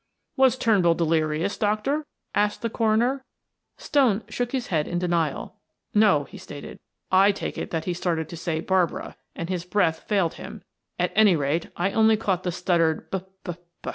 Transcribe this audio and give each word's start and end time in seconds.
"Was 0.35 0.57
Turnbull 0.57 0.95
delirious, 0.95 1.59
doctor?" 1.59 2.07
asked 2.33 2.63
the 2.63 2.71
coroner. 2.71 3.23
Stone 3.77 4.23
shook 4.29 4.51
his 4.51 4.69
head 4.73 4.87
in 4.87 4.97
denial. 4.97 5.57
"No," 5.93 6.23
he 6.23 6.39
stated. 6.39 6.79
"I 7.11 7.31
take 7.31 7.55
it 7.55 7.69
that 7.69 7.85
he 7.85 7.93
started 7.93 8.27
to 8.29 8.35
say 8.35 8.61
'Barbara,' 8.61 9.15
and 9.35 9.47
his 9.47 9.63
breath 9.63 9.99
failed 10.07 10.33
him; 10.33 10.63
at 10.97 11.11
any 11.13 11.35
rate 11.35 11.69
I 11.75 11.91
only 11.91 12.17
caught 12.17 12.41
the 12.41 12.51
stuttered 12.51 13.11
'B 13.11 13.19
b 13.43 13.53
b.'" 13.83 13.89